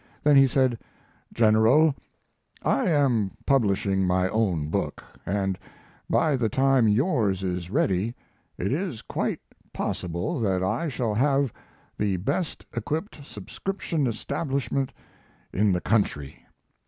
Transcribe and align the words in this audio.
Then 0.23 0.35
he 0.35 0.47
said: 0.47 0.79
"General, 1.31 1.93
I 2.63 2.85
am 2.89 3.29
publishing 3.45 4.07
my 4.07 4.29
own 4.29 4.69
book, 4.71 5.03
and 5.27 5.59
by 6.09 6.35
the 6.35 6.49
time 6.49 6.87
yours 6.87 7.43
is 7.43 7.69
ready 7.69 8.15
it 8.57 8.71
is 8.73 9.03
quite 9.03 9.41
possible 9.73 10.39
that 10.39 10.63
I 10.63 10.87
shall 10.89 11.13
have 11.13 11.53
the 11.99 12.17
best 12.17 12.65
equipped 12.73 13.23
subscription 13.23 14.07
establishment 14.07 14.91
in 15.53 15.71
the 15.71 15.81
country. 15.81 16.47